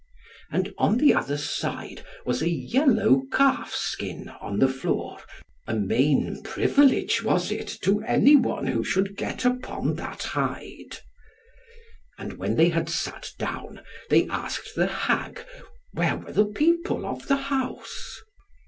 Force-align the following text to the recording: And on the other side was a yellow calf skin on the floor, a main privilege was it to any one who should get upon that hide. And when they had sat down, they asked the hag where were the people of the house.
And 0.51 0.73
on 0.79 0.97
the 0.97 1.13
other 1.13 1.37
side 1.37 2.03
was 2.25 2.41
a 2.41 2.49
yellow 2.49 3.21
calf 3.31 3.71
skin 3.75 4.29
on 4.41 4.57
the 4.57 4.67
floor, 4.67 5.19
a 5.67 5.75
main 5.75 6.41
privilege 6.41 7.21
was 7.21 7.51
it 7.51 7.67
to 7.83 8.01
any 8.01 8.35
one 8.35 8.65
who 8.65 8.83
should 8.83 9.15
get 9.15 9.45
upon 9.45 9.93
that 9.97 10.23
hide. 10.23 10.97
And 12.17 12.33
when 12.39 12.55
they 12.55 12.69
had 12.69 12.89
sat 12.89 13.33
down, 13.37 13.83
they 14.09 14.27
asked 14.29 14.73
the 14.75 14.87
hag 14.87 15.45
where 15.93 16.17
were 16.17 16.33
the 16.33 16.45
people 16.47 17.05
of 17.05 17.27
the 17.27 17.37
house. 17.37 18.23